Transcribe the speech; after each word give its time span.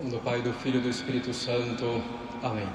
do 0.00 0.18
Pai, 0.18 0.40
do 0.40 0.52
Filho 0.52 0.78
e 0.78 0.82
do 0.82 0.88
Espírito 0.88 1.34
Santo. 1.34 2.02
Amém. 2.42 2.66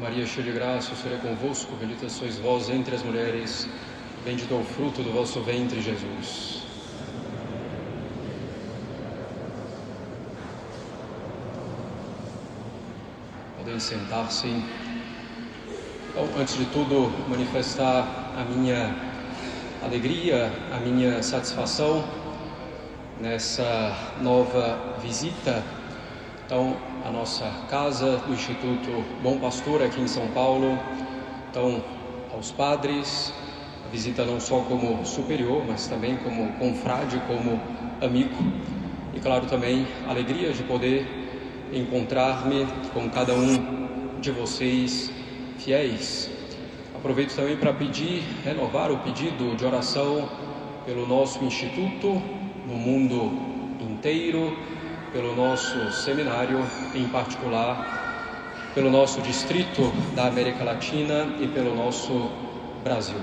Maria, 0.00 0.26
cheia 0.26 0.44
de 0.44 0.52
graça, 0.52 0.92
o 0.92 0.96
Senhor 0.96 1.16
é 1.16 1.20
convosco, 1.20 1.74
bendita 1.76 2.08
sois 2.08 2.38
vós 2.38 2.68
entre 2.68 2.94
as 2.94 3.02
mulheres, 3.02 3.68
bendito 4.24 4.52
é 4.52 4.56
o 4.56 4.64
fruto 4.64 5.02
do 5.02 5.12
vosso 5.12 5.40
ventre, 5.40 5.80
Jesus. 5.80 6.62
Podem 13.56 13.78
sentar-se. 13.78 14.48
Então, 16.10 16.28
antes 16.38 16.58
de 16.58 16.66
tudo, 16.66 17.10
manifestar 17.28 18.34
a 18.36 18.44
minha 18.44 18.94
alegria, 19.82 20.52
a 20.72 20.80
minha 20.80 21.22
satisfação 21.22 22.04
nessa 23.20 23.96
nova 24.20 24.98
visita. 25.00 25.77
Então, 26.48 26.74
a 27.04 27.10
nossa 27.10 27.44
casa 27.68 28.16
do 28.26 28.32
Instituto 28.32 29.04
Bom 29.22 29.38
Pastor 29.38 29.82
aqui 29.82 30.00
em 30.00 30.08
São 30.08 30.28
Paulo. 30.28 30.78
Então, 31.50 31.84
aos 32.32 32.50
padres, 32.50 33.34
a 33.84 33.90
visita 33.90 34.24
não 34.24 34.40
só 34.40 34.60
como 34.60 35.04
superior, 35.04 35.62
mas 35.68 35.88
também 35.88 36.16
como 36.16 36.50
confrade, 36.54 37.20
como 37.26 37.60
amigo. 38.00 38.34
E 39.12 39.20
claro 39.20 39.44
também 39.44 39.86
a 40.06 40.10
alegria 40.10 40.50
de 40.54 40.62
poder 40.62 41.06
encontrar-me 41.70 42.66
com 42.94 43.10
cada 43.10 43.34
um 43.34 44.18
de 44.18 44.30
vocês 44.30 45.12
fiéis. 45.58 46.30
Aproveito 46.96 47.36
também 47.36 47.58
para 47.58 47.74
pedir, 47.74 48.22
renovar 48.42 48.90
o 48.90 48.96
pedido 49.00 49.54
de 49.54 49.66
oração 49.66 50.26
pelo 50.86 51.06
nosso 51.06 51.44
instituto 51.44 52.08
no 52.66 52.74
mundo 52.74 53.32
inteiro, 53.82 54.56
pelo 55.12 55.34
nosso 55.34 55.90
seminário, 55.92 56.64
em 56.94 57.08
particular, 57.08 58.70
pelo 58.74 58.90
nosso 58.90 59.20
distrito 59.20 59.92
da 60.14 60.26
América 60.26 60.64
Latina 60.64 61.26
e 61.40 61.48
pelo 61.48 61.74
nosso 61.74 62.30
Brasil. 62.84 63.20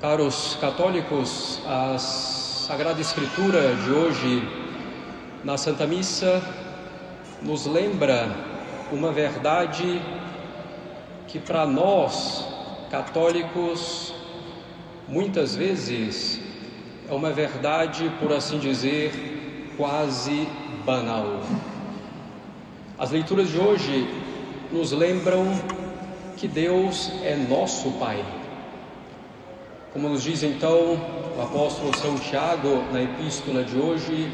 Caros 0.00 0.56
católicos, 0.60 1.60
a 1.66 1.98
Sagrada 1.98 3.00
Escritura 3.00 3.74
de 3.76 3.90
hoje, 3.90 4.48
na 5.44 5.58
Santa 5.58 5.86
Missa, 5.86 6.42
nos 7.42 7.66
lembra 7.66 8.28
uma 8.90 9.12
verdade 9.12 10.00
que 11.28 11.38
para 11.38 11.66
nós 11.66 12.46
católicos 12.90 14.14
muitas 15.10 15.56
vezes 15.56 16.40
é 17.08 17.12
uma 17.12 17.32
verdade, 17.32 18.10
por 18.20 18.32
assim 18.32 18.58
dizer, 18.58 19.74
quase 19.76 20.46
banal. 20.86 21.42
As 22.96 23.10
leituras 23.10 23.48
de 23.48 23.58
hoje 23.58 24.08
nos 24.70 24.92
lembram 24.92 25.46
que 26.36 26.46
Deus 26.46 27.10
é 27.24 27.34
nosso 27.36 27.90
Pai. 27.92 28.24
Como 29.92 30.08
nos 30.08 30.22
diz 30.22 30.44
então 30.44 30.96
o 31.36 31.42
apóstolo 31.42 31.96
São 31.96 32.16
Tiago 32.16 32.84
na 32.92 33.02
epístola 33.02 33.64
de 33.64 33.76
hoje, 33.76 34.30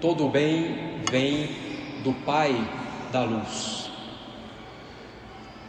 todo 0.00 0.28
bem 0.28 1.02
vem 1.10 1.50
do 2.04 2.12
Pai 2.24 2.54
da 3.10 3.24
luz. 3.24 3.90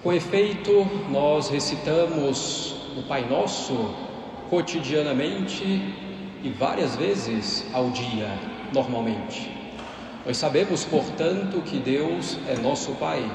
Com 0.04 0.14
efeito, 0.14 0.88
nós 1.10 1.50
recitamos 1.50 2.76
o 2.96 3.02
Pai 3.04 3.28
Nosso 3.28 4.09
cotidianamente 4.50 5.64
e 6.44 6.50
várias 6.50 6.96
vezes 6.96 7.66
ao 7.74 7.90
dia, 7.92 8.30
normalmente. 8.74 9.52
Nós 10.26 10.38
sabemos, 10.38 10.84
portanto, 10.86 11.62
que 11.62 11.78
Deus 11.78 12.38
é 12.48 12.56
nosso 12.58 12.92
Pai. 12.94 13.30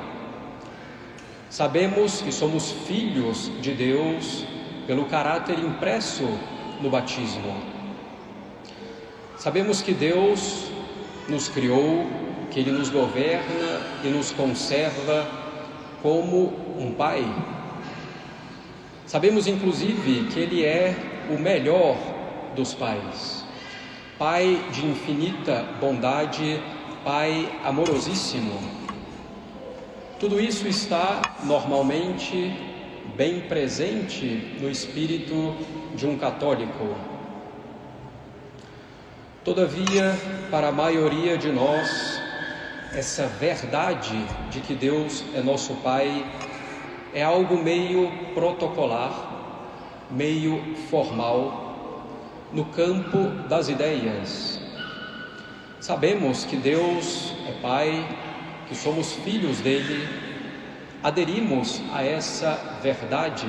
Sabemos 1.48 2.20
que 2.20 2.32
somos 2.32 2.72
filhos 2.86 3.50
de 3.60 3.72
Deus 3.72 4.44
pelo 4.86 5.04
caráter 5.06 5.58
impresso 5.58 6.28
no 6.80 6.90
batismo. 6.90 7.54
Sabemos 9.38 9.80
que 9.80 9.92
Deus 9.92 10.70
nos 11.28 11.48
criou, 11.48 12.06
que 12.50 12.60
Ele 12.60 12.72
nos 12.72 12.88
governa 12.88 13.80
e 14.02 14.08
nos 14.08 14.30
conserva 14.32 15.26
como 16.02 16.52
um 16.78 16.92
pai. 16.92 17.24
Sabemos 19.14 19.46
inclusive 19.46 20.24
que 20.24 20.40
ele 20.40 20.64
é 20.64 20.92
o 21.30 21.38
melhor 21.38 21.96
dos 22.56 22.74
pais, 22.74 23.44
pai 24.18 24.60
de 24.72 24.84
infinita 24.84 25.64
bondade, 25.80 26.60
pai 27.04 27.48
amorosíssimo. 27.62 28.58
Tudo 30.18 30.40
isso 30.40 30.66
está 30.66 31.22
normalmente 31.44 32.58
bem 33.16 33.42
presente 33.42 34.56
no 34.60 34.68
espírito 34.68 35.54
de 35.94 36.08
um 36.08 36.18
católico. 36.18 36.96
Todavia, 39.44 40.18
para 40.50 40.70
a 40.70 40.72
maioria 40.72 41.38
de 41.38 41.52
nós, 41.52 42.20
essa 42.92 43.28
verdade 43.28 44.16
de 44.50 44.58
que 44.58 44.74
Deus 44.74 45.22
é 45.36 45.40
nosso 45.40 45.72
Pai 45.84 46.26
é 47.14 47.22
algo 47.22 47.56
meio 47.56 48.10
protocolar, 48.34 49.12
meio 50.10 50.74
formal, 50.90 52.02
no 52.52 52.64
campo 52.66 53.18
das 53.48 53.68
ideias. 53.68 54.60
Sabemos 55.80 56.44
que 56.44 56.56
Deus 56.56 57.32
é 57.48 57.52
Pai, 57.62 58.04
que 58.68 58.74
somos 58.74 59.12
filhos 59.12 59.60
dele, 59.60 60.08
aderimos 61.02 61.80
a 61.92 62.02
essa 62.02 62.78
verdade, 62.82 63.46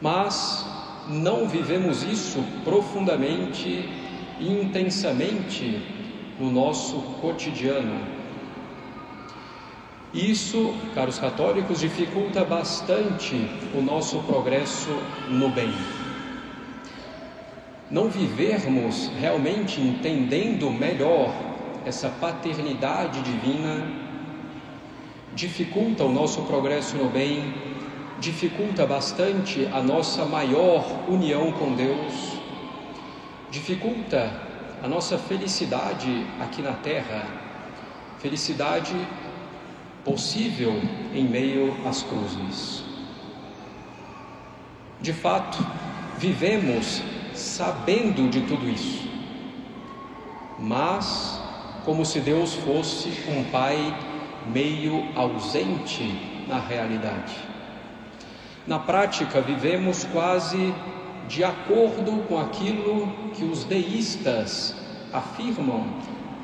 mas 0.00 0.66
não 1.08 1.48
vivemos 1.48 2.02
isso 2.02 2.44
profundamente 2.64 3.88
e 4.38 4.52
intensamente 4.60 5.80
no 6.38 6.50
nosso 6.50 7.00
cotidiano. 7.20 8.21
Isso, 10.12 10.74
caros 10.94 11.18
católicos, 11.18 11.80
dificulta 11.80 12.44
bastante 12.44 13.34
o 13.74 13.80
nosso 13.80 14.18
progresso 14.20 14.90
no 15.28 15.48
bem. 15.48 15.72
Não 17.90 18.08
vivermos 18.08 19.10
realmente 19.18 19.80
entendendo 19.80 20.70
melhor 20.70 21.32
essa 21.86 22.08
paternidade 22.08 23.22
divina 23.22 24.02
dificulta 25.34 26.04
o 26.04 26.12
nosso 26.12 26.42
progresso 26.42 26.96
no 26.96 27.08
bem, 27.08 27.54
dificulta 28.20 28.86
bastante 28.86 29.66
a 29.72 29.82
nossa 29.82 30.24
maior 30.24 30.84
união 31.08 31.52
com 31.52 31.74
Deus, 31.74 32.38
dificulta 33.50 34.30
a 34.82 34.88
nossa 34.88 35.16
felicidade 35.16 36.26
aqui 36.40 36.60
na 36.60 36.72
terra, 36.72 37.26
felicidade 38.18 38.94
possível 40.04 40.72
em 41.14 41.24
meio 41.24 41.74
às 41.86 42.02
cruzes. 42.02 42.84
De 45.00 45.12
fato, 45.12 45.64
vivemos 46.18 47.02
sabendo 47.34 48.28
de 48.30 48.40
tudo 48.42 48.68
isso, 48.68 49.08
mas 50.58 51.40
como 51.84 52.04
se 52.04 52.20
Deus 52.20 52.54
fosse 52.54 53.08
um 53.28 53.44
pai 53.50 53.96
meio 54.46 55.08
ausente 55.16 56.44
na 56.48 56.58
realidade. 56.58 57.34
Na 58.66 58.78
prática, 58.78 59.40
vivemos 59.40 60.04
quase 60.04 60.72
de 61.28 61.42
acordo 61.42 62.24
com 62.28 62.38
aquilo 62.38 63.12
que 63.34 63.44
os 63.44 63.64
deístas 63.64 64.74
afirmam, 65.12 65.84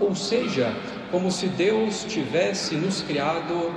ou 0.00 0.14
seja, 0.14 0.74
como 1.10 1.30
se 1.30 1.46
Deus 1.48 2.04
tivesse 2.04 2.74
nos 2.74 3.02
criado 3.02 3.72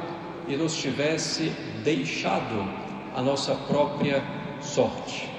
e 0.48 0.56
nos 0.56 0.76
tivesse 0.76 1.52
deixado 1.84 2.68
a 3.16 3.22
nossa 3.22 3.56
própria 3.56 4.24
sorte. 4.62 5.30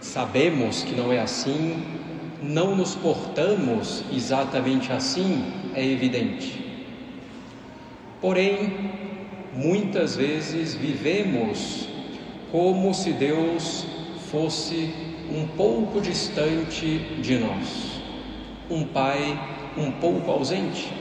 Sabemos 0.00 0.82
que 0.82 0.94
não 0.94 1.12
é 1.12 1.20
assim, 1.20 1.82
não 2.42 2.74
nos 2.74 2.94
portamos 2.94 4.04
exatamente 4.12 4.92
assim, 4.92 5.52
é 5.74 5.84
evidente. 5.84 6.64
Porém, 8.20 8.90
muitas 9.54 10.16
vezes 10.16 10.74
vivemos 10.74 11.88
como 12.50 12.94
se 12.94 13.12
Deus 13.12 13.86
fosse 14.30 14.94
um 15.30 15.46
pouco 15.56 16.00
distante 16.00 16.98
de 17.20 17.38
nós, 17.38 18.00
um 18.70 18.84
pai 18.84 19.38
um 19.82 19.92
pouco 19.92 20.30
ausente. 20.30 20.92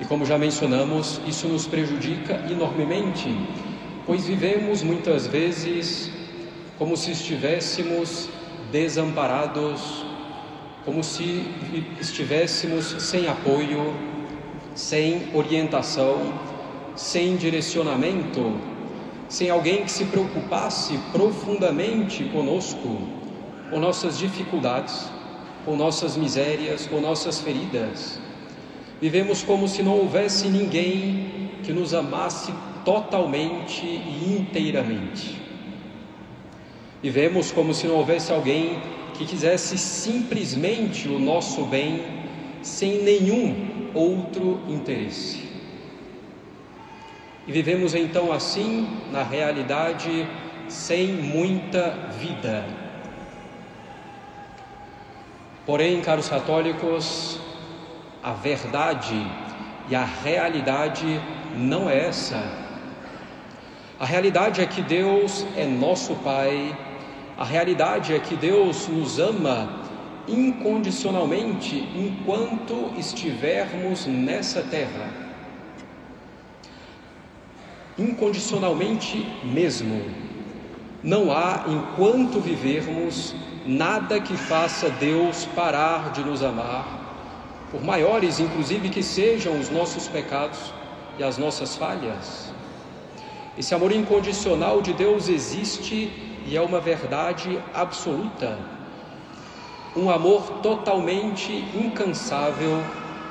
E 0.00 0.04
como 0.04 0.24
já 0.24 0.38
mencionamos, 0.38 1.20
isso 1.26 1.46
nos 1.46 1.66
prejudica 1.66 2.42
enormemente, 2.50 3.28
pois 4.06 4.26
vivemos 4.26 4.82
muitas 4.82 5.26
vezes 5.26 6.10
como 6.78 6.96
se 6.96 7.10
estivéssemos 7.12 8.30
desamparados, 8.72 10.06
como 10.84 11.04
se 11.04 11.46
estivéssemos 12.00 12.86
sem 13.02 13.28
apoio, 13.28 13.94
sem 14.74 15.28
orientação, 15.34 16.32
sem 16.96 17.36
direcionamento, 17.36 18.54
sem 19.28 19.50
alguém 19.50 19.84
que 19.84 19.92
se 19.92 20.06
preocupasse 20.06 20.98
profundamente 21.12 22.24
conosco, 22.24 23.02
com 23.70 23.78
nossas 23.78 24.18
dificuldades, 24.18 25.10
com 25.64 25.76
nossas 25.76 26.16
misérias, 26.16 26.86
com 26.86 27.00
nossas 27.00 27.40
feridas. 27.40 28.18
Vivemos 29.00 29.42
como 29.42 29.66
se 29.66 29.82
não 29.82 29.98
houvesse 29.98 30.48
ninguém 30.48 31.50
que 31.62 31.72
nos 31.72 31.94
amasse 31.94 32.52
totalmente 32.84 33.84
e 33.84 34.36
inteiramente. 34.38 35.40
Vivemos 37.02 37.50
como 37.50 37.72
se 37.72 37.86
não 37.86 37.96
houvesse 37.96 38.32
alguém 38.32 38.78
que 39.14 39.24
quisesse 39.24 39.78
simplesmente 39.78 41.08
o 41.08 41.18
nosso 41.18 41.64
bem 41.64 42.04
sem 42.62 43.02
nenhum 43.02 43.90
outro 43.94 44.60
interesse. 44.68 45.48
E 47.46 47.52
vivemos 47.52 47.94
então 47.94 48.32
assim, 48.32 48.86
na 49.10 49.22
realidade, 49.22 50.26
sem 50.68 51.08
muita 51.08 51.90
vida. 52.18 52.79
Porém, 55.70 56.00
caros 56.00 56.28
católicos, 56.28 57.38
a 58.20 58.32
verdade 58.32 59.14
e 59.88 59.94
a 59.94 60.04
realidade 60.04 61.22
não 61.56 61.88
é 61.88 62.08
essa. 62.08 62.42
A 63.96 64.04
realidade 64.04 64.60
é 64.60 64.66
que 64.66 64.82
Deus 64.82 65.46
é 65.56 65.64
nosso 65.64 66.16
Pai 66.16 66.76
a 67.38 67.44
realidade 67.44 68.12
é 68.12 68.18
que 68.18 68.34
Deus 68.34 68.88
nos 68.88 69.20
ama 69.20 69.86
incondicionalmente 70.26 71.76
enquanto 71.96 72.92
estivermos 72.98 74.06
nessa 74.06 74.62
terra. 74.62 75.08
Incondicionalmente 77.96 79.24
mesmo. 79.44 80.29
Não 81.02 81.32
há, 81.32 81.64
enquanto 81.66 82.40
vivermos, 82.40 83.34
nada 83.64 84.20
que 84.20 84.36
faça 84.36 84.90
Deus 84.90 85.46
parar 85.54 86.12
de 86.12 86.22
nos 86.22 86.42
amar, 86.42 87.00
por 87.70 87.82
maiores, 87.82 88.38
inclusive, 88.38 88.90
que 88.90 89.02
sejam 89.02 89.58
os 89.58 89.70
nossos 89.70 90.08
pecados 90.08 90.74
e 91.18 91.24
as 91.24 91.38
nossas 91.38 91.76
falhas. 91.76 92.52
Esse 93.56 93.74
amor 93.74 93.92
incondicional 93.92 94.82
de 94.82 94.92
Deus 94.92 95.28
existe 95.28 96.12
e 96.46 96.56
é 96.56 96.60
uma 96.60 96.80
verdade 96.80 97.58
absoluta. 97.74 98.58
Um 99.96 100.10
amor 100.10 100.60
totalmente 100.62 101.52
incansável 101.74 102.82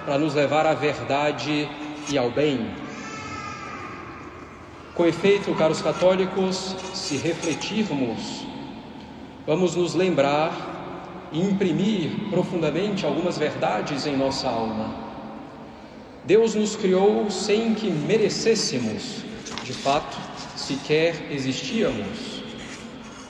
para 0.06 0.18
nos 0.18 0.33
levar 0.33 0.66
à 0.66 0.74
verdade 0.74 1.69
e 2.10 2.18
ao 2.18 2.31
bem. 2.31 2.88
Com 5.00 5.06
efeito, 5.06 5.56
caros 5.56 5.81
católicos, 5.81 6.75
se 6.94 7.16
refletirmos, 7.16 8.46
vamos 9.48 9.74
nos 9.74 9.96
lembrar 9.96 11.30
e 11.31 11.40
imprimir 11.40 12.30
profundamente 12.30 13.06
algumas 13.06 13.38
verdades 13.38 14.06
em 14.06 14.18
nossa 14.18 14.50
alma. 14.50 14.94
Deus 16.25 16.54
nos 16.54 16.75
criou 16.75 17.31
sem 17.31 17.74
que 17.74 17.90
merecêssemos, 17.90 19.24
de 19.63 19.72
fato, 19.72 20.18
sequer 20.57 21.31
existíamos. 21.31 22.44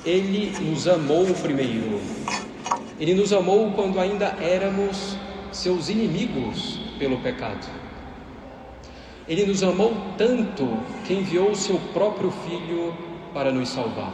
Ele 0.04 0.52
nos 0.62 0.88
amou 0.88 1.28
primeiro. 1.36 2.02
Ele 3.00 3.14
nos 3.14 3.32
amou 3.32 3.74
quando 3.74 4.00
ainda 4.00 4.36
éramos 4.42 5.16
seus 5.52 5.88
inimigos 5.88 6.80
pelo 6.98 7.20
pecado. 7.20 7.79
Ele 9.30 9.46
nos 9.46 9.62
amou 9.62 9.94
tanto 10.18 10.68
que 11.06 11.14
enviou 11.14 11.52
o 11.52 11.56
seu 11.56 11.80
próprio 11.94 12.32
Filho 12.32 12.96
para 13.32 13.52
nos 13.52 13.70
salvar. 13.70 14.12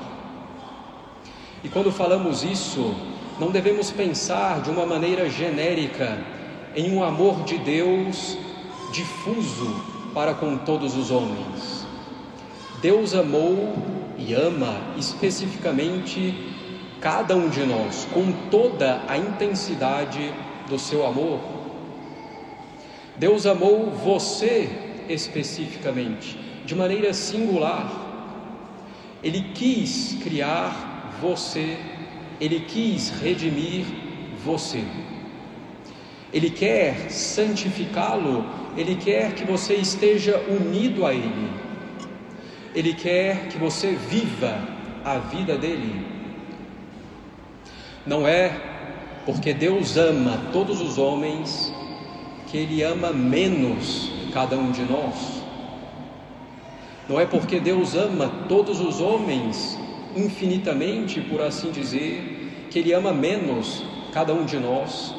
E 1.64 1.70
quando 1.70 1.90
falamos 1.90 2.44
isso, 2.44 2.94
não 3.40 3.50
devemos 3.50 3.92
pensar 3.92 4.62
de 4.62 4.70
uma 4.70 4.86
maneira 4.86 5.30
genérica 5.30 6.22
em 6.76 6.94
um 6.94 7.02
amor 7.02 7.46
de 7.46 7.58
Deus 7.58 8.38
difuso 8.92 9.82
para 10.14 10.34
com 10.34 10.58
todos 10.58 10.98
os 10.98 11.10
homens. 11.12 11.88
Deus 12.82 13.16
amou 13.16 13.74
e 14.18 14.34
ama 14.34 14.82
especificamente 14.98 16.54
cada 17.00 17.38
um 17.38 17.48
de 17.48 17.64
nós 17.64 18.06
com 18.14 18.34
toda 18.52 19.02
a 19.08 19.18
intensidade 19.18 20.34
do 20.68 20.78
seu 20.78 21.06
amor. 21.06 21.40
Deus 23.18 23.46
amou 23.46 23.92
você 23.92 24.85
especificamente, 25.10 26.38
de 26.66 26.76
maneira 26.76 27.14
singular. 27.14 28.04
Ele 29.24 29.52
quis 29.54 30.18
criar 30.24 31.18
você, 31.22 31.78
ele 32.40 32.60
quis 32.62 33.10
redimir 33.10 33.86
você. 34.44 34.84
Ele 36.34 36.50
quer 36.50 37.10
santificá-lo, 37.10 38.46
ele 38.78 38.96
quer 38.96 39.34
que 39.34 39.46
você 39.46 39.76
esteja 39.76 40.38
unido 40.50 41.06
a 41.06 41.14
ele. 41.14 41.50
Ele 42.76 42.94
quer 42.94 43.48
que 43.48 43.58
você 43.58 43.96
viva 43.96 44.60
a 45.04 45.18
vida 45.18 45.58
dele. 45.58 46.06
Não 48.06 48.28
é 48.28 48.52
porque 49.26 49.54
Deus 49.54 49.98
ama 49.98 50.40
todos 50.54 50.80
os 50.82 50.98
homens 50.98 51.74
que 52.48 52.58
Ele 52.58 52.84
ama 52.84 53.12
menos 53.12 54.12
cada 54.36 54.58
um 54.58 54.70
de 54.70 54.82
nós. 54.82 55.42
Não 57.08 57.18
é 57.18 57.26
porque 57.26 57.58
Deus 57.58 57.96
ama 57.96 58.30
todos 58.50 58.82
os 58.82 59.00
homens 59.00 59.80
infinitamente, 60.14 61.22
por 61.22 61.42
assim 61.42 61.72
dizer, 61.72 62.68
que 62.70 62.80
Ele 62.80 62.92
ama 62.92 63.14
menos 63.14 63.86
cada 64.12 64.34
um 64.34 64.44
de 64.44 64.58
nós, 64.60 65.16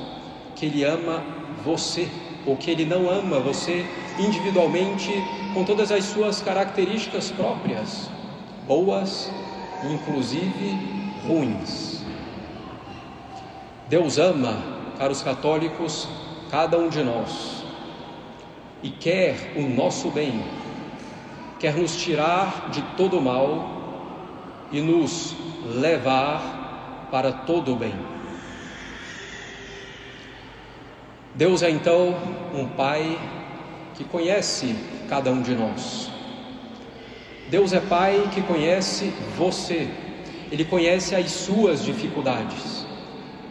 que 0.54 0.66
Ele 0.66 0.84
ama 0.84 1.22
você, 1.64 2.06
ou 2.44 2.58
que 2.58 2.70
Ele 2.70 2.84
não 2.84 3.08
ama 3.08 3.40
você 3.40 3.86
individualmente 4.18 5.10
com 5.54 5.64
todas 5.64 5.90
as 5.90 6.04
suas 6.04 6.42
características 6.42 7.30
próprias, 7.30 8.10
boas, 8.68 9.32
inclusive 9.90 10.78
ruins. 11.26 12.04
Deus 13.88 14.18
ama, 14.18 14.62
caros 14.98 15.22
católicos, 15.22 16.06
cada 16.50 16.78
um 16.78 16.90
de 16.90 17.02
nós 17.02 17.65
e 18.82 18.90
quer 18.90 19.54
o 19.56 19.62
nosso 19.62 20.10
bem, 20.10 20.42
quer 21.58 21.74
nos 21.74 21.96
tirar 21.96 22.70
de 22.70 22.82
todo 22.96 23.18
o 23.18 23.22
mal 23.22 23.76
e 24.70 24.80
nos 24.80 25.36
levar 25.64 27.08
para 27.10 27.32
todo 27.32 27.72
o 27.72 27.76
bem. 27.76 27.94
Deus 31.34 31.62
é 31.62 31.70
então 31.70 32.16
um 32.54 32.66
Pai 32.66 33.18
que 33.94 34.04
conhece 34.04 34.74
cada 35.08 35.30
um 35.30 35.42
de 35.42 35.54
nós. 35.54 36.10
Deus 37.50 37.72
é 37.72 37.80
Pai 37.80 38.28
que 38.34 38.42
conhece 38.42 39.12
você, 39.36 39.88
Ele 40.50 40.64
conhece 40.64 41.14
as 41.14 41.30
suas 41.30 41.84
dificuldades, 41.84 42.86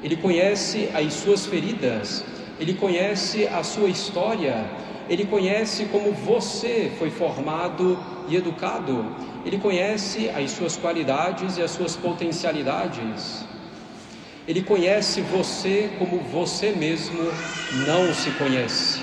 Ele 0.04 0.16
conhece 0.16 0.90
as 0.94 1.14
suas 1.14 1.46
feridas, 1.46 2.26
Ele 2.60 2.74
conhece 2.74 3.48
a 3.48 3.64
sua 3.64 3.88
história, 3.88 4.66
Ele 5.08 5.26
conhece 5.26 5.86
como 5.86 6.12
você 6.12 6.92
foi 6.98 7.12
formado 7.12 7.98
e 8.28 8.36
educado, 8.36 9.06
Ele 9.46 9.60
conhece 9.60 10.30
as 10.30 10.52
suas 10.52 10.76
qualidades 10.76 11.58
e 11.58 11.62
as 11.62 11.72
suas 11.72 11.96
potencialidades. 11.96 13.46
Ele 14.48 14.62
conhece 14.62 15.22
você 15.22 15.92
como 16.00 16.20
você 16.20 16.72
mesmo 16.72 17.20
não 17.86 18.14
se 18.14 18.32
conhece. 18.32 19.02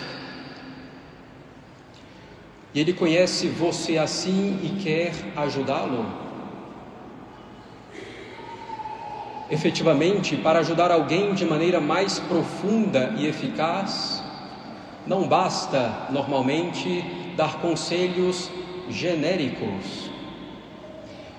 E 2.74 2.80
Ele 2.80 2.92
conhece 2.92 3.46
você 3.48 3.98
assim 3.98 4.58
e 4.62 4.82
quer 4.82 5.12
ajudá-lo. 5.36 6.06
Efetivamente, 9.50 10.36
para 10.36 10.60
ajudar 10.60 10.90
alguém 10.90 11.34
de 11.34 11.44
maneira 11.44 11.80
mais 11.80 12.18
profunda 12.18 13.14
e 13.18 13.26
eficaz, 13.26 14.22
não 15.06 15.26
basta 15.26 16.06
normalmente 16.10 17.04
dar 17.36 17.60
conselhos 17.60 18.50
genéricos. 18.88 20.10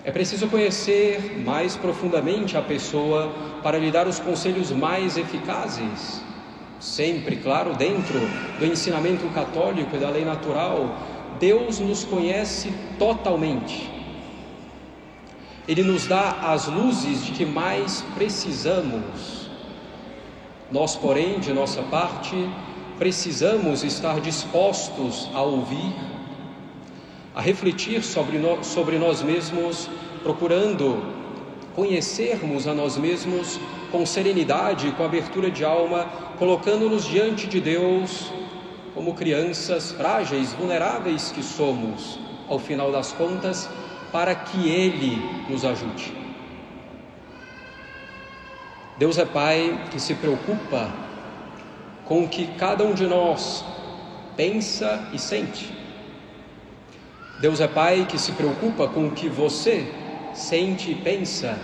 É 0.06 0.12
preciso 0.12 0.48
conhecer 0.48 1.42
mais 1.46 1.78
profundamente 1.78 2.58
a 2.58 2.62
pessoa 2.62 3.32
para 3.62 3.78
lhe 3.78 3.90
dar 3.90 4.06
os 4.08 4.20
conselhos 4.20 4.72
mais 4.72 5.18
eficazes. 5.18 6.22
Sempre, 6.80 7.38
claro, 7.38 7.74
dentro 7.76 8.20
do 8.60 8.66
ensinamento 8.66 9.26
católico 9.30 9.96
e 9.96 10.00
da 10.00 10.10
lei 10.10 10.26
natural, 10.26 10.98
Deus 11.40 11.80
nos 11.80 12.04
conhece 12.04 12.74
totalmente. 13.00 13.90
Ele 15.66 15.84
nos 15.84 16.06
dá 16.06 16.32
as 16.52 16.68
luzes 16.68 17.26
de 17.26 17.32
que 17.32 17.46
mais 17.46 18.04
precisamos. 18.16 19.50
Nós, 20.70 20.98
porém, 20.98 21.40
de 21.40 21.54
nossa 21.54 21.82
parte, 21.84 22.50
precisamos 22.98 23.84
estar 23.84 24.20
dispostos 24.20 25.30
a 25.34 25.42
ouvir, 25.42 25.94
a 27.36 27.42
refletir 27.42 28.04
sobre, 28.04 28.38
no, 28.38 28.64
sobre 28.64 28.98
nós 28.98 29.22
mesmos, 29.22 29.90
procurando 30.22 31.04
conhecermos 31.76 32.68
a 32.68 32.74
nós 32.74 32.98
mesmos 32.98 33.60
com 33.92 34.06
serenidade, 34.06 34.92
com 34.92 35.04
abertura 35.04 35.50
de 35.50 35.66
alma, 35.66 36.06
colocando-nos 36.38 37.06
diante 37.06 37.48
de 37.48 37.60
Deus 37.60 38.32
como 38.94 39.14
crianças 39.16 39.92
frágeis, 39.92 40.54
vulneráveis 40.54 41.32
que 41.32 41.42
somos, 41.42 42.20
ao 42.48 42.60
final 42.60 42.92
das 42.92 43.12
contas, 43.12 43.68
para 44.12 44.36
que 44.36 44.70
Ele 44.70 45.18
nos 45.50 45.66
ajude. 45.66 46.14
Deus 48.98 49.18
é 49.18 49.26
Pai 49.26 49.88
que 49.90 50.00
se 50.00 50.14
preocupa 50.14 50.92
com 52.06 52.24
o 52.24 52.28
que 52.28 52.48
cada 52.58 52.84
um 52.84 52.94
de 52.94 53.06
nós 53.06 53.64
pensa 54.36 55.08
e 55.14 55.20
sente. 55.20 55.72
Deus 57.40 57.60
é 57.60 57.68
Pai 57.68 58.06
que 58.10 58.18
se 58.18 58.32
preocupa 58.32 58.88
com 58.88 59.08
o 59.08 59.12
que 59.12 59.28
você 59.28 59.86
sente 60.34 60.92
e 60.92 60.96
pensa 60.96 61.58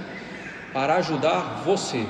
para 0.74 0.96
ajudar 0.96 1.63
você. 1.65 2.05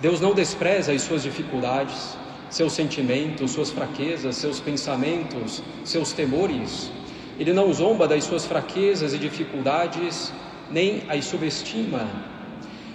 Deus 0.00 0.20
não 0.20 0.34
despreza 0.34 0.92
as 0.92 1.02
suas 1.02 1.22
dificuldades, 1.22 2.16
seus 2.50 2.72
sentimentos, 2.72 3.52
suas 3.52 3.70
fraquezas, 3.70 4.36
seus 4.36 4.60
pensamentos, 4.60 5.62
seus 5.84 6.12
temores. 6.12 6.90
Ele 7.38 7.52
não 7.52 7.72
zomba 7.72 8.06
das 8.06 8.24
suas 8.24 8.44
fraquezas 8.44 9.12
e 9.12 9.18
dificuldades, 9.18 10.32
nem 10.70 11.02
as 11.08 11.24
subestima. 11.24 12.06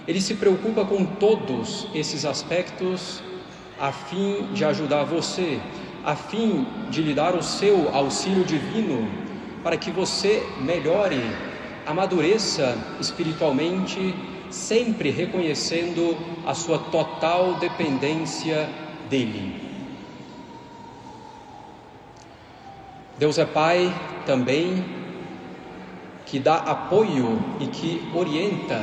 Ele 0.07 0.21
se 0.21 0.35
preocupa 0.35 0.85
com 0.85 1.05
todos 1.05 1.87
esses 1.93 2.25
aspectos 2.25 3.21
a 3.79 3.91
fim 3.91 4.51
de 4.53 4.65
ajudar 4.65 5.03
você, 5.03 5.59
a 6.03 6.15
fim 6.15 6.65
de 6.89 7.01
lhe 7.01 7.13
dar 7.13 7.35
o 7.35 7.43
seu 7.43 7.93
auxílio 7.95 8.43
divino, 8.43 9.07
para 9.63 9.77
que 9.77 9.91
você 9.91 10.45
melhore, 10.59 11.21
amadureça 11.85 12.77
espiritualmente, 12.99 14.13
sempre 14.49 15.09
reconhecendo 15.09 16.17
a 16.45 16.53
sua 16.53 16.79
total 16.79 17.55
dependência 17.55 18.69
dele. 19.09 19.69
Deus 23.17 23.37
é 23.37 23.45
Pai 23.45 23.93
também 24.25 24.85
que 26.25 26.39
dá 26.39 26.55
apoio 26.55 27.39
e 27.59 27.67
que 27.67 28.09
orienta 28.13 28.81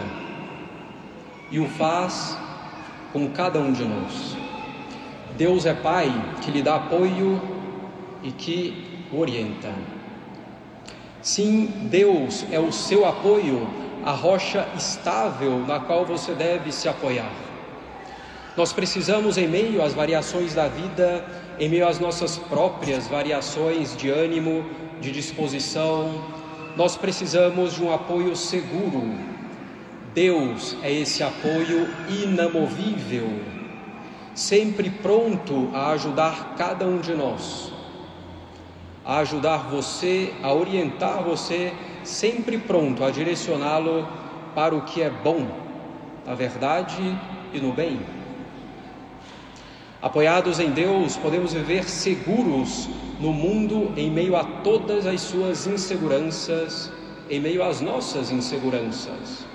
e 1.50 1.58
o 1.58 1.68
faz 1.68 2.36
com 3.12 3.30
cada 3.30 3.58
um 3.58 3.72
de 3.72 3.84
nós. 3.84 4.45
Deus 5.36 5.66
é 5.66 5.74
Pai 5.74 6.10
que 6.42 6.50
lhe 6.50 6.62
dá 6.62 6.76
apoio 6.76 7.40
e 8.22 8.30
que 8.30 9.04
orienta. 9.12 9.72
Sim, 11.20 11.66
Deus 11.90 12.46
é 12.50 12.58
o 12.58 12.72
seu 12.72 13.04
apoio, 13.04 13.68
a 14.04 14.12
rocha 14.12 14.66
estável 14.76 15.58
na 15.66 15.80
qual 15.80 16.06
você 16.06 16.32
deve 16.32 16.72
se 16.72 16.88
apoiar. 16.88 17.30
Nós 18.56 18.72
precisamos, 18.72 19.36
em 19.36 19.46
meio 19.46 19.82
às 19.82 19.92
variações 19.92 20.54
da 20.54 20.68
vida, 20.68 21.24
em 21.58 21.68
meio 21.68 21.86
às 21.86 21.98
nossas 21.98 22.38
próprias 22.38 23.06
variações 23.06 23.94
de 23.96 24.08
ânimo, 24.08 24.64
de 25.00 25.12
disposição, 25.12 26.24
nós 26.76 26.96
precisamos 26.96 27.74
de 27.74 27.82
um 27.82 27.92
apoio 27.92 28.34
seguro. 28.34 29.14
Deus 30.14 30.76
é 30.82 30.90
esse 30.90 31.22
apoio 31.22 31.86
inamovível, 32.08 33.28
sempre 34.36 34.90
pronto 34.90 35.70
a 35.72 35.92
ajudar 35.92 36.54
cada 36.58 36.84
um 36.84 36.98
de 36.98 37.14
nós, 37.14 37.72
a 39.02 39.18
ajudar 39.20 39.68
você, 39.70 40.34
a 40.42 40.52
orientar 40.52 41.22
você, 41.22 41.72
sempre 42.04 42.58
pronto 42.58 43.02
a 43.02 43.10
direcioná-lo 43.10 44.06
para 44.54 44.74
o 44.74 44.82
que 44.82 45.00
é 45.00 45.08
bom, 45.08 45.46
na 46.26 46.34
verdade 46.34 47.18
e 47.54 47.58
no 47.58 47.72
bem. 47.72 47.98
Apoiados 50.02 50.60
em 50.60 50.70
Deus, 50.70 51.16
podemos 51.16 51.54
viver 51.54 51.88
seguros 51.88 52.90
no 53.18 53.32
mundo 53.32 53.94
em 53.96 54.10
meio 54.10 54.36
a 54.36 54.44
todas 54.44 55.06
as 55.06 55.22
suas 55.22 55.66
inseguranças, 55.66 56.92
em 57.30 57.40
meio 57.40 57.64
às 57.64 57.80
nossas 57.80 58.30
inseguranças. 58.30 59.46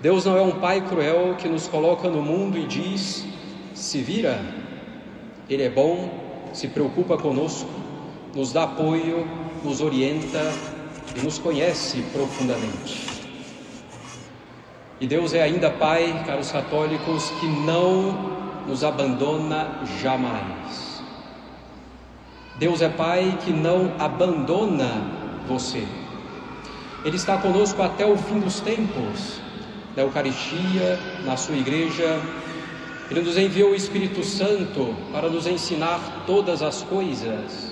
Deus 0.00 0.24
não 0.24 0.36
é 0.36 0.42
um 0.42 0.58
pai 0.58 0.80
cruel 0.80 1.36
que 1.38 1.48
nos 1.48 1.68
coloca 1.68 2.08
no 2.08 2.20
mundo 2.20 2.58
e 2.58 2.66
diz: 2.66 3.24
se 3.82 4.00
vira. 4.00 4.40
Ele 5.50 5.64
é 5.64 5.70
bom, 5.70 6.08
se 6.52 6.68
preocupa 6.68 7.18
conosco, 7.18 7.68
nos 8.34 8.52
dá 8.52 8.62
apoio, 8.62 9.26
nos 9.64 9.80
orienta 9.80 10.40
e 11.16 11.20
nos 11.20 11.38
conhece 11.38 12.00
profundamente. 12.12 13.10
E 15.00 15.06
Deus 15.06 15.34
é 15.34 15.42
ainda 15.42 15.68
Pai, 15.68 16.22
caros 16.24 16.52
católicos, 16.52 17.30
que 17.40 17.46
não 17.46 18.62
nos 18.68 18.84
abandona 18.84 19.80
jamais. 20.00 21.02
Deus 22.58 22.80
é 22.80 22.88
Pai 22.88 23.36
que 23.44 23.52
não 23.52 23.92
abandona 23.98 25.02
você. 25.48 25.84
Ele 27.04 27.16
está 27.16 27.36
conosco 27.38 27.82
até 27.82 28.06
o 28.06 28.16
fim 28.16 28.38
dos 28.38 28.60
tempos, 28.60 29.40
na 29.96 30.04
Eucaristia, 30.04 31.00
na 31.24 31.36
sua 31.36 31.56
igreja. 31.56 32.20
Ele 33.12 33.20
nos 33.20 33.36
enviou 33.36 33.72
o 33.72 33.74
Espírito 33.74 34.24
Santo 34.24 34.96
para 35.12 35.28
nos 35.28 35.46
ensinar 35.46 36.24
todas 36.26 36.62
as 36.62 36.80
coisas. 36.80 37.70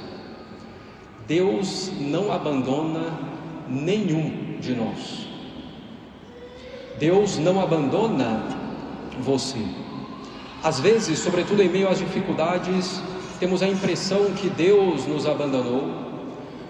Deus 1.27 1.91
não 1.99 2.31
abandona 2.31 3.19
nenhum 3.67 4.59
de 4.61 4.75
nós. 4.75 5.27
Deus 6.99 7.39
não 7.39 7.59
abandona 7.59 8.45
você. 9.21 9.65
Às 10.63 10.79
vezes, 10.79 11.19
sobretudo 11.21 11.63
em 11.63 11.71
meio 11.71 11.89
às 11.89 12.01
dificuldades, 12.01 13.01
temos 13.39 13.63
a 13.63 13.67
impressão 13.67 14.33
que 14.33 14.51
Deus 14.51 15.07
nos 15.07 15.25
abandonou, 15.25 15.89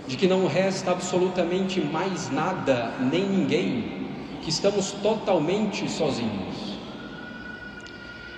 de 0.06 0.16
que 0.16 0.28
não 0.28 0.46
resta 0.46 0.92
absolutamente 0.92 1.80
mais 1.80 2.30
nada, 2.30 2.94
nem 3.00 3.28
ninguém, 3.28 4.06
que 4.42 4.50
estamos 4.50 4.92
totalmente 4.92 5.90
sozinhos. 5.90 6.69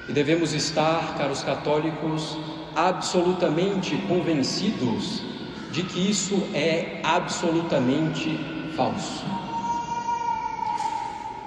E 0.09 0.12
devemos 0.12 0.52
estar, 0.52 1.16
caros 1.16 1.42
católicos, 1.42 2.37
absolutamente 2.75 3.97
convencidos 4.09 5.23
de 5.71 5.82
que 5.82 6.11
isso 6.11 6.42
é 6.52 7.00
absolutamente 7.02 8.38
falso. 8.76 9.25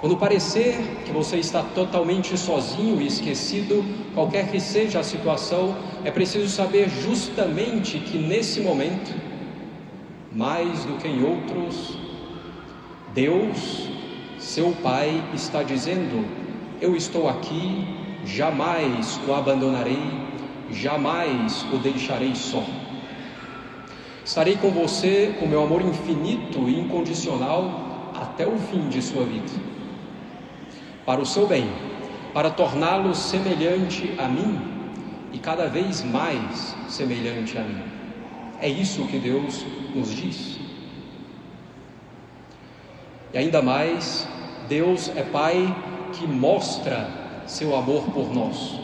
Quando 0.01 0.17
parecer 0.17 0.75
que 1.05 1.11
você 1.11 1.37
está 1.37 1.63
totalmente 1.63 2.37
sozinho 2.37 3.01
e 3.01 3.07
esquecido, 3.07 3.83
qualquer 4.13 4.51
que 4.51 4.59
seja 4.59 4.99
a 4.99 5.03
situação, 5.03 5.75
é 6.03 6.11
preciso 6.11 6.47
saber 6.47 6.89
justamente 6.89 7.99
que 7.99 8.17
nesse 8.17 8.61
momento, 8.61 9.13
mais 10.31 10.83
do 10.85 10.97
que 10.97 11.07
em 11.07 11.23
outros, 11.23 11.97
Deus, 13.15 13.89
seu 14.37 14.73
Pai, 14.83 15.23
está 15.33 15.63
dizendo: 15.63 16.23
Eu 16.81 16.95
estou 16.95 17.27
aqui, 17.27 17.94
jamais 18.25 19.19
o 19.27 19.33
abandonarei, 19.33 20.01
jamais 20.71 21.63
o 21.71 21.77
deixarei 21.77 22.35
só. 22.35 22.63
Estarei 24.23 24.57
com 24.57 24.71
você 24.71 25.35
com 25.39 25.47
meu 25.47 25.63
amor 25.63 25.81
infinito 25.81 26.67
e 26.67 26.79
incondicional 26.79 28.11
até 28.15 28.47
o 28.47 28.57
fim 28.57 28.89
de 28.89 29.01
sua 29.01 29.23
vida 29.23 29.75
para 31.05 31.21
o 31.21 31.25
seu 31.25 31.45
bem, 31.45 31.69
para 32.33 32.49
torná-lo 32.49 33.13
semelhante 33.13 34.13
a 34.17 34.27
mim 34.27 34.59
e 35.31 35.37
cada 35.37 35.67
vez 35.67 36.03
mais 36.03 36.75
semelhante 36.89 37.57
a 37.57 37.61
mim. 37.61 37.83
É 38.59 38.67
isso 38.67 39.05
que 39.05 39.19
Deus 39.19 39.65
nos 39.93 40.13
diz. 40.13 40.59
E 43.33 43.37
ainda 43.37 43.61
mais, 43.61 44.27
Deus 44.67 45.11
é 45.15 45.21
Pai 45.21 45.75
que 46.13 46.25
mostra 46.25 47.24
seu 47.47 47.75
amor 47.75 48.03
por 48.11 48.33
nós. 48.33 48.79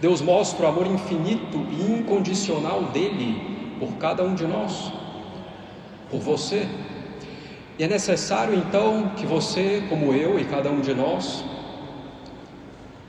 Deus 0.00 0.20
mostra 0.20 0.66
o 0.66 0.68
amor 0.68 0.86
infinito 0.86 1.58
e 1.70 1.92
incondicional 1.92 2.84
dele 2.84 3.76
por 3.78 3.92
cada 3.96 4.22
um 4.22 4.34
de 4.34 4.46
nós, 4.46 4.92
por 6.10 6.20
você, 6.20 6.68
e 7.78 7.84
é 7.84 7.88
necessário 7.88 8.54
então 8.54 9.10
que 9.16 9.26
você, 9.26 9.84
como 9.88 10.12
eu 10.12 10.38
e 10.38 10.44
cada 10.44 10.70
um 10.70 10.80
de 10.80 10.94
nós, 10.94 11.44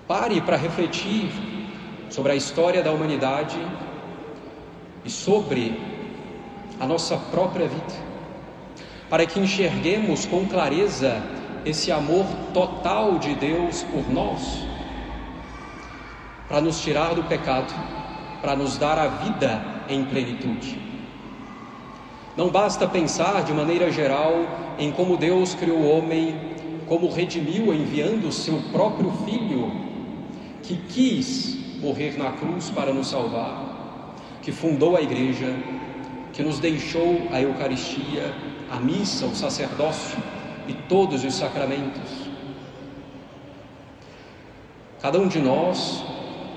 pare 0.07 0.41
para 0.41 0.57
refletir 0.57 1.29
sobre 2.09 2.31
a 2.31 2.35
história 2.35 2.81
da 2.81 2.91
humanidade 2.91 3.57
e 5.05 5.09
sobre 5.09 5.79
a 6.79 6.85
nossa 6.85 7.17
própria 7.17 7.67
vida. 7.67 8.07
para 9.09 9.25
que 9.25 9.39
enxerguemos 9.39 10.25
com 10.25 10.45
clareza 10.45 11.23
esse 11.67 11.91
amor 11.91 12.25
total 12.53 13.19
de 13.19 13.35
Deus 13.35 13.83
por 13.83 14.09
nós, 14.09 14.65
para 16.47 16.61
nos 16.61 16.79
tirar 16.81 17.13
do 17.13 17.23
pecado, 17.23 17.73
para 18.41 18.55
nos 18.55 18.77
dar 18.77 18.97
a 18.97 19.07
vida 19.07 19.61
em 19.89 20.05
plenitude. 20.05 20.79
Não 22.37 22.49
basta 22.49 22.87
pensar 22.87 23.43
de 23.43 23.51
maneira 23.51 23.91
geral 23.91 24.33
em 24.79 24.91
como 24.91 25.17
Deus 25.17 25.55
criou 25.55 25.79
o 25.79 25.97
homem, 25.97 26.39
como 26.87 27.11
redimiu 27.11 27.73
enviando 27.73 28.31
seu 28.31 28.61
próprio 28.71 29.11
filho, 29.25 29.71
que 30.63 30.77
quis 30.77 31.81
morrer 31.81 32.17
na 32.17 32.31
cruz 32.31 32.69
para 32.69 32.93
nos 32.93 33.07
salvar, 33.07 34.15
que 34.41 34.51
fundou 34.51 34.95
a 34.95 35.01
igreja, 35.01 35.53
que 36.31 36.41
nos 36.43 36.59
deixou 36.59 37.27
a 37.31 37.41
Eucaristia, 37.41 38.33
a 38.71 38.79
missa, 38.79 39.25
o 39.25 39.35
sacerdócio 39.35 40.36
e 40.67 40.73
todos 40.73 41.23
os 41.23 41.35
sacramentos. 41.35 42.27
Cada 45.01 45.19
um 45.19 45.27
de 45.27 45.39
nós 45.39 46.03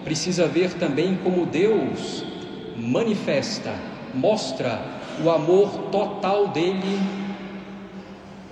precisa 0.04 0.46
ver 0.46 0.74
também 0.74 1.16
como 1.16 1.46
Deus 1.46 2.24
manifesta, 2.76 3.74
mostra 4.14 4.82
o 5.22 5.30
amor 5.30 5.70
total 5.90 6.48
dele 6.48 6.98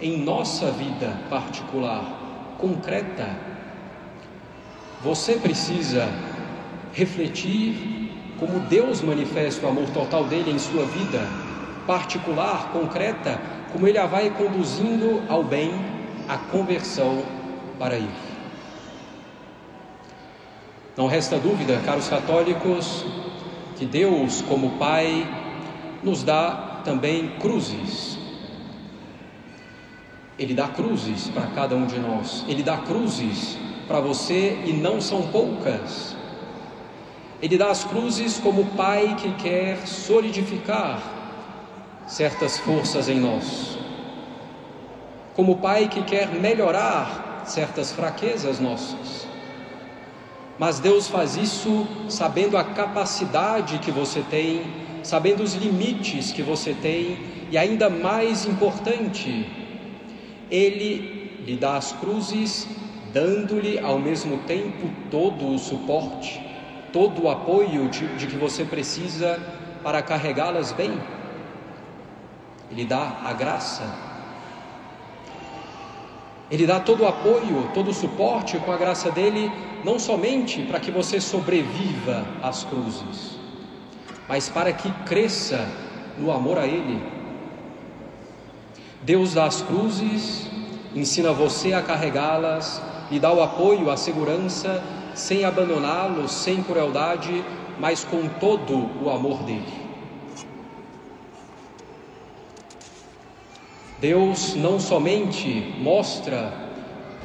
em 0.00 0.18
nossa 0.18 0.70
vida 0.70 1.18
particular, 1.30 2.56
concreta. 2.58 3.28
Você 5.02 5.34
precisa 5.34 6.08
refletir 6.92 8.12
como 8.38 8.60
Deus 8.60 9.00
manifesta 9.00 9.66
o 9.66 9.70
amor 9.70 9.88
total 9.90 10.24
dele 10.24 10.50
em 10.50 10.58
sua 10.58 10.84
vida 10.84 11.20
particular, 11.88 12.71
concreta, 12.71 13.40
como 13.73 13.88
ele 13.88 13.97
a 13.97 14.04
vai 14.04 14.28
conduzindo 14.28 15.23
ao 15.26 15.42
bem, 15.42 15.73
à 16.28 16.37
conversão 16.37 17.23
para 17.78 17.97
ir. 17.97 18.11
Não 20.95 21.07
resta 21.07 21.38
dúvida, 21.38 21.80
caros 21.87 22.07
católicos, 22.07 23.07
que 23.76 23.87
Deus, 23.87 24.42
como 24.42 24.73
Pai, 24.73 25.26
nos 26.02 26.23
dá 26.23 26.83
também 26.85 27.30
cruzes. 27.40 28.18
Ele 30.38 30.52
dá 30.52 30.68
cruzes 30.68 31.28
para 31.28 31.47
cada 31.47 31.75
um 31.75 31.87
de 31.87 31.99
nós, 31.99 32.45
Ele 32.47 32.62
dá 32.62 32.76
cruzes 32.76 33.57
para 33.87 33.99
você 33.99 34.59
e 34.66 34.75
não 34.75 35.00
são 35.00 35.23
poucas. 35.28 36.14
Ele 37.40 37.57
dá 37.57 37.71
as 37.71 37.83
cruzes 37.83 38.38
como 38.38 38.66
Pai 38.76 39.16
que 39.18 39.33
quer 39.42 39.87
solidificar 39.87 41.17
certas 42.08 42.58
forças 42.58 43.08
em 43.08 43.20
nós, 43.20 43.78
como 45.34 45.58
Pai 45.58 45.88
que 45.88 46.02
quer 46.02 46.28
melhorar 46.28 47.42
certas 47.44 47.92
fraquezas 47.92 48.58
nossas. 48.58 49.28
Mas 50.58 50.80
Deus 50.80 51.06
faz 51.06 51.36
isso 51.36 51.86
sabendo 52.08 52.56
a 52.56 52.64
capacidade 52.64 53.78
que 53.78 53.92
você 53.92 54.22
tem, 54.22 54.62
sabendo 55.02 55.42
os 55.42 55.54
limites 55.54 56.32
que 56.32 56.42
você 56.42 56.74
tem, 56.74 57.18
e 57.50 57.58
ainda 57.58 57.88
mais 57.90 58.46
importante, 58.46 59.46
Ele 60.50 61.42
lhe 61.46 61.56
dá 61.56 61.76
as 61.76 61.92
cruzes, 61.92 62.66
dando-lhe 63.12 63.78
ao 63.78 63.98
mesmo 63.98 64.38
tempo 64.38 64.90
todo 65.10 65.46
o 65.46 65.58
suporte, 65.58 66.40
todo 66.90 67.24
o 67.24 67.30
apoio 67.30 67.88
de, 67.88 68.06
de 68.16 68.26
que 68.26 68.36
você 68.36 68.64
precisa 68.64 69.38
para 69.84 70.02
carregá-las 70.02 70.72
bem. 70.72 70.98
Ele 72.70 72.84
dá 72.84 73.18
a 73.25 73.32
graça. 73.32 73.82
Ele 76.50 76.66
dá 76.66 76.80
todo 76.80 77.02
o 77.02 77.06
apoio, 77.06 77.70
todo 77.75 77.90
o 77.90 77.94
suporte 77.94 78.58
com 78.58 78.72
a 78.72 78.76
graça 78.76 79.10
dele, 79.10 79.52
não 79.84 79.99
somente 79.99 80.62
para 80.62 80.80
que 80.80 80.90
você 80.90 81.21
sobreviva 81.21 82.25
às 82.43 82.64
cruzes, 82.64 83.38
mas 84.26 84.49
para 84.49 84.73
que 84.73 84.90
cresça 85.04 85.69
no 86.16 86.32
amor 86.32 86.58
a 86.58 86.66
Ele. 86.66 87.02
Deus 89.02 89.34
dá 89.34 89.45
as 89.45 89.60
cruzes, 89.62 90.50
ensina 90.95 91.32
você 91.32 91.73
a 91.75 91.82
carregá-las, 91.82 92.82
lhe 93.10 93.21
dá 93.21 93.32
o 93.32 93.43
apoio, 93.43 93.90
a 93.90 93.97
segurança, 93.97 94.82
sem 95.14 95.45
abandoná-lo, 95.45 96.28
sem 96.28 96.62
crueldade, 96.62 97.45
mas 97.78 98.04
com 98.04 98.26
todo 98.26 98.90
o 99.02 99.10
amor 99.10 99.43
dele. 99.43 99.87
Deus 104.00 104.54
não 104.54 104.78
somente 104.78 105.75
mostra 105.80 106.52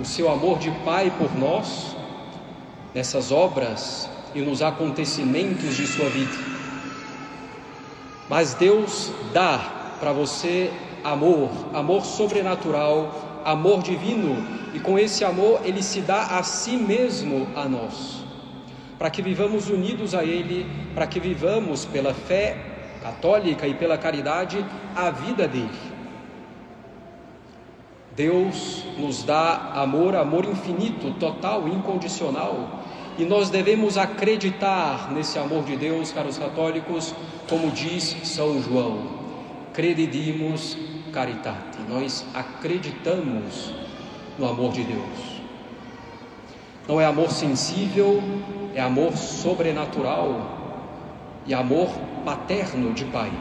o 0.02 0.06
seu 0.06 0.32
amor 0.32 0.58
de 0.58 0.72
Pai 0.84 1.14
por 1.20 1.36
nós, 1.38 1.96
nessas 2.96 3.32
obras 3.32 4.10
e 4.34 4.42
nos 4.42 4.62
acontecimentos 4.64 5.76
de 5.76 5.86
sua 5.86 6.10
vida, 6.10 6.34
mas 8.28 8.56
Deus 8.56 9.12
dá 9.32 9.96
para 10.00 10.12
você 10.12 10.72
amor, 11.04 11.52
amor 11.74 12.04
sobrenatural, 12.04 13.42
amor 13.46 13.84
divino, 13.84 14.44
e 14.74 14.80
com 14.80 14.98
esse 14.98 15.24
amor 15.24 15.62
ele 15.64 15.84
se 15.84 16.02
dá 16.02 16.38
a 16.40 16.44
si 16.44 16.76
mesmo 16.76 17.48
a 17.56 17.66
nós, 17.66 18.24
para 18.98 19.12
que 19.12 19.22
vivamos 19.22 19.70
unidos 19.70 20.16
a 20.16 20.24
Ele, 20.24 20.66
para 20.96 21.06
que 21.06 21.20
vivamos 21.20 21.86
pela 21.86 22.14
fé 22.14 22.58
católica 23.04 23.68
e 23.68 23.76
pela 23.76 23.98
caridade 23.98 24.66
a 24.96 25.12
vida 25.12 25.48
dele. 25.48 25.93
Deus 28.16 28.84
nos 28.98 29.24
dá 29.24 29.72
amor, 29.76 30.16
amor 30.16 30.46
infinito, 30.46 31.12
total, 31.20 31.68
incondicional, 31.68 32.84
e 33.18 33.26
nós 33.26 33.50
devemos 33.50 33.98
acreditar 33.98 35.12
nesse 35.12 35.38
amor 35.40 35.64
de 35.64 35.76
Deus, 35.76 36.12
caros 36.12 36.38
católicos, 36.38 37.14
como 37.50 37.72
diz 37.72 38.16
São 38.24 38.62
João: 38.62 39.08
credidimus 39.74 40.78
caritate. 41.12 41.80
Nós 41.88 42.26
acreditamos 42.34 43.74
no 44.38 44.48
amor 44.48 44.72
de 44.72 44.84
Deus. 44.84 45.42
Não 46.88 47.00
é 47.00 47.06
amor 47.06 47.32
sensível, 47.32 48.22
é 48.76 48.82
amor 48.82 49.16
sobrenatural 49.16 50.60
e 51.46 51.54
amor 51.54 51.90
paterno 52.26 52.94
de 52.94 53.06
Pai. 53.06 53.32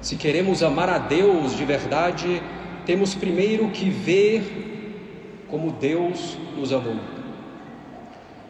Se 0.00 0.16
queremos 0.16 0.62
amar 0.62 0.88
a 0.88 0.98
Deus 0.98 1.56
de 1.56 1.64
verdade, 1.64 2.42
temos 2.86 3.14
primeiro 3.14 3.68
que 3.70 3.88
ver 3.88 5.44
como 5.48 5.72
Deus 5.72 6.36
nos 6.56 6.72
amou. 6.72 6.96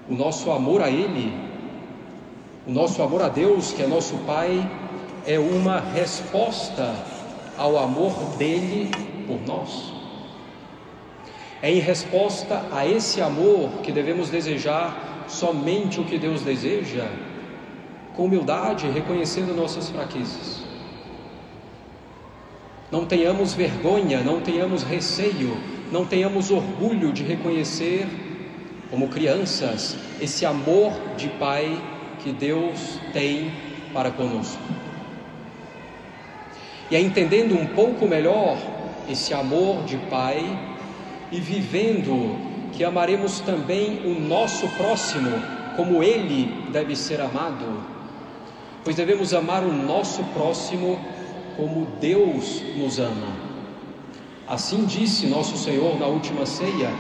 O 0.09 0.15
nosso 0.15 0.51
amor 0.51 0.83
a 0.83 0.91
Ele, 0.91 1.33
o 2.67 2.71
nosso 2.71 3.03
amor 3.03 3.23
a 3.23 3.29
Deus, 3.29 3.73
que 3.73 3.83
é 3.83 3.87
nosso 3.87 4.17
Pai, 4.19 4.71
é 5.27 5.39
uma 5.39 5.81
resposta 5.81 6.95
ao 7.57 7.79
amor 7.79 8.13
dele 8.37 8.91
por 9.27 9.41
nós. 9.47 9.93
É 11.63 11.71
em 11.71 11.79
resposta 11.79 12.63
a 12.73 12.87
esse 12.87 13.23
amor 13.23 13.71
que 13.83 13.91
devemos 13.91 14.29
desejar 14.29 15.25
somente 15.29 16.01
o 16.01 16.05
que 16.05 16.19
Deus 16.19 16.43
deseja, 16.43 17.09
com 18.15 18.25
humildade, 18.25 18.89
reconhecendo 18.89 19.55
nossas 19.55 19.89
fraquezas. 19.89 20.64
Não 22.95 23.05
tenhamos 23.05 23.55
vergonha, 23.55 24.21
não 24.21 24.41
tenhamos 24.41 24.85
receio, 24.85 25.57
não 25.91 26.05
tenhamos 26.07 26.53
orgulho 26.53 27.13
de 27.13 27.25
reconhecer, 27.25 28.07
como 28.89 29.09
crianças, 29.09 29.97
esse 30.21 30.47
amor 30.47 30.93
de 31.17 31.29
Pai 31.31 31.77
que 32.23 32.31
Deus 32.31 33.01
tem 33.13 33.51
para 33.93 34.13
conosco. 34.13 34.63
E 36.89 36.95
é 36.95 37.01
entendendo 37.01 37.59
um 37.59 37.67
pouco 37.67 38.07
melhor 38.07 38.57
esse 39.11 39.35
amor 39.35 39.83
de 39.83 39.97
Pai 40.09 40.39
e 41.33 41.41
vivendo 41.41 42.39
que 42.71 42.85
amaremos 42.85 43.41
também 43.41 44.03
o 44.07 44.21
nosso 44.21 44.69
próximo 44.77 45.33
como 45.75 46.01
ele 46.01 46.71
deve 46.71 46.95
ser 46.95 47.21
amado, 47.21 47.83
pois 48.85 48.95
devemos 48.95 49.35
amar 49.35 49.65
o 49.65 49.73
nosso 49.73 50.23
próximo 50.27 50.97
como 51.57 51.87
Deus 52.01 52.63
nos 52.77 52.99
ama. 52.99 53.45
Assim 54.47 54.85
disse 54.85 55.27
nosso 55.27 55.57
Senhor 55.57 55.99
na 55.99 56.07
última 56.07 56.47
ceia: 56.47 56.91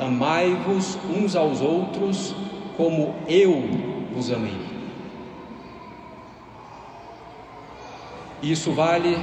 Amai-vos 0.00 0.98
uns 1.08 1.36
aos 1.36 1.60
outros 1.60 2.34
como 2.76 3.14
eu 3.28 3.62
vos 4.14 4.30
amei. 4.30 4.74
Isso 8.42 8.72
vale 8.72 9.16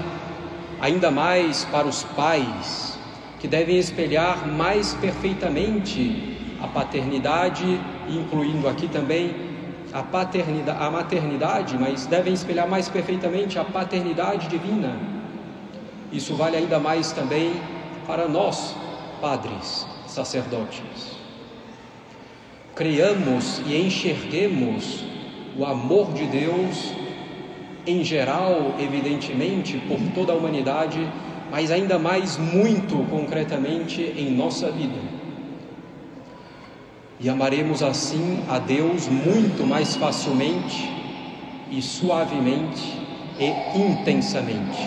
ainda 0.79 1.11
mais 1.11 1.63
para 1.65 1.87
os 1.87 2.03
pais, 2.03 2.97
que 3.39 3.47
devem 3.47 3.77
espelhar 3.77 4.47
mais 4.47 4.93
perfeitamente 4.95 6.37
a 6.61 6.67
paternidade, 6.67 7.79
incluindo 8.09 8.67
aqui 8.67 8.87
também 8.87 9.50
a 9.93 10.03
paternidade, 10.03 10.83
a 10.83 10.89
maternidade, 10.89 11.77
mas 11.77 12.05
devem 12.05 12.33
espelhar 12.33 12.67
mais 12.67 12.87
perfeitamente 12.87 13.59
a 13.59 13.63
paternidade 13.63 14.47
divina. 14.47 14.95
Isso 16.11 16.35
vale 16.35 16.57
ainda 16.57 16.79
mais 16.79 17.11
também 17.11 17.53
para 18.07 18.27
nós, 18.27 18.75
padres, 19.19 19.87
sacerdotes. 20.07 21.17
Creamos 22.75 23.61
e 23.65 23.75
enxerguemos 23.75 25.03
o 25.57 25.65
amor 25.65 26.13
de 26.13 26.25
Deus 26.25 26.93
em 27.85 28.03
geral, 28.03 28.75
evidentemente, 28.79 29.77
por 29.87 29.99
toda 30.13 30.33
a 30.33 30.35
humanidade, 30.35 30.99
mas 31.49 31.71
ainda 31.71 31.97
mais 31.97 32.37
muito 32.37 33.05
concretamente 33.09 34.01
em 34.01 34.31
nossa 34.31 34.71
vida. 34.71 35.20
E 37.23 37.29
amaremos 37.29 37.83
assim 37.83 38.43
a 38.49 38.57
Deus 38.57 39.07
muito 39.07 39.63
mais 39.63 39.95
facilmente 39.95 40.89
e 41.69 41.79
suavemente 41.79 42.99
e 43.39 43.79
intensamente. 43.79 44.79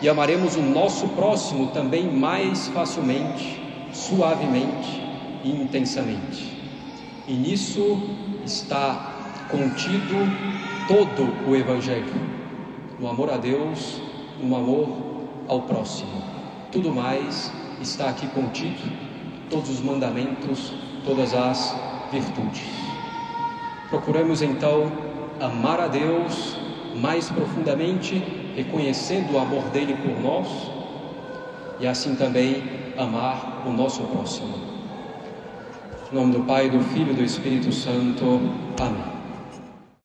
E 0.00 0.08
amaremos 0.08 0.56
o 0.56 0.62
nosso 0.62 1.06
próximo 1.08 1.66
também 1.66 2.10
mais 2.10 2.68
facilmente, 2.68 3.60
suavemente 3.92 5.02
e 5.44 5.50
intensamente. 5.50 6.56
E 7.26 7.34
nisso 7.34 8.00
está 8.46 9.44
contido 9.50 10.16
todo 10.88 11.30
o 11.46 11.54
Evangelho, 11.54 12.14
no 12.98 13.06
amor 13.06 13.30
a 13.30 13.36
Deus, 13.36 14.00
no 14.42 14.56
amor 14.56 14.88
ao 15.46 15.60
próximo. 15.62 16.22
Tudo 16.72 16.90
mais 16.90 17.52
está 17.82 18.08
aqui 18.08 18.26
contido, 18.28 18.90
todos 19.50 19.68
os 19.68 19.80
mandamentos, 19.80 20.87
todas 21.08 21.32
as 21.32 21.74
virtudes. 22.12 22.62
Procuramos 23.88 24.42
então 24.42 24.92
amar 25.40 25.80
a 25.80 25.88
Deus 25.88 26.54
mais 26.96 27.30
profundamente, 27.30 28.22
reconhecendo 28.54 29.32
o 29.32 29.38
amor 29.38 29.62
dele 29.70 29.96
por 29.96 30.20
nós 30.20 30.46
e 31.80 31.86
assim 31.86 32.14
também 32.14 32.62
amar 32.98 33.62
o 33.66 33.70
nosso 33.70 34.02
próximo. 34.02 34.54
Em 36.12 36.14
nome 36.14 36.32
do 36.34 36.40
Pai, 36.40 36.68
do 36.68 36.80
Filho 36.80 37.12
e 37.12 37.14
do 37.14 37.24
Espírito 37.24 37.72
Santo. 37.72 38.40
Amém. 38.78 39.17